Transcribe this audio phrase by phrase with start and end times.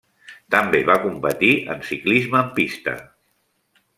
[0.53, 2.97] També va competir en ciclisme en pista.